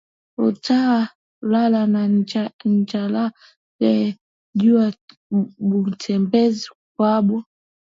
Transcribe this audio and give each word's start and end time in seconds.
Uta 0.47 0.79
lala 1.51 1.81
na 1.93 2.01
njala 2.79 3.23
leo 3.83 4.07
juya 4.59 4.87
butembezi 5.69 6.65
bwako 6.93 7.37